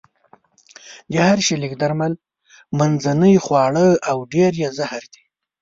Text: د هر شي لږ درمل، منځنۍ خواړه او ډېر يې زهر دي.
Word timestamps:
د 1.11 1.13
هر 1.27 1.39
شي 1.45 1.55
لږ 1.63 1.73
درمل، 1.81 2.13
منځنۍ 2.77 3.35
خواړه 3.45 3.85
او 4.09 4.17
ډېر 4.33 4.51
يې 4.61 4.69
زهر 4.77 5.03
دي. 5.13 5.23